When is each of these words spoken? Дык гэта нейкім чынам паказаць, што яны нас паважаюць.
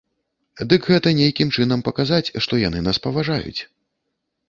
Дык 0.71 0.81
гэта 0.93 1.13
нейкім 1.19 1.53
чынам 1.57 1.85
паказаць, 1.91 2.33
што 2.47 2.53
яны 2.67 2.79
нас 2.91 2.97
паважаюць. 3.07 3.59